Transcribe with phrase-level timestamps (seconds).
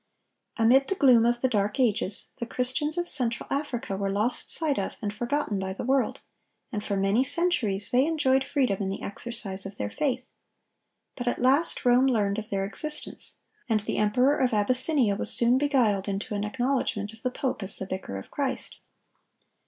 [0.57, 4.79] Amid the gloom of the Dark Ages, the Christians of Central Africa were lost sight
[4.79, 6.21] of and forgotten by the world,
[6.71, 10.31] and for many centuries they enjoyed freedom in the exercise of their faith.
[11.15, 13.37] But at last Rome learned of their existence,
[13.69, 17.77] and the emperor of Abyssinia was soon beguiled into an acknowledgment of the pope as
[17.77, 18.79] the vicar of Christ.